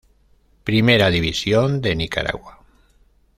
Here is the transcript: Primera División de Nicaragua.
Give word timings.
Primera 0.63 1.11
División 1.11 1.79
de 1.79 1.93
Nicaragua. 1.95 2.63